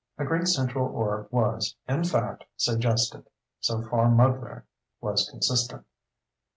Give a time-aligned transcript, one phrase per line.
[0.17, 4.63] A great central orb was, in fact, suggested; so far Mudler
[4.99, 5.85] was consistent.